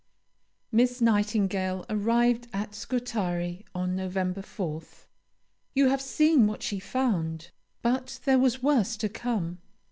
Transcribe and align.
Miss 0.71 0.99
Nightingale 0.99 1.85
arrived 1.87 2.47
at 2.53 2.73
Scutari 2.73 3.63
on 3.75 3.95
November 3.95 4.41
4th. 4.41 5.05
You 5.75 5.89
have 5.89 6.01
seen 6.01 6.47
what 6.47 6.63
she 6.63 6.79
found; 6.79 7.51
but 7.83 8.19
there 8.25 8.39
was 8.39 8.63
worse 8.63 8.97
to 8.97 9.09
come. 9.09 9.59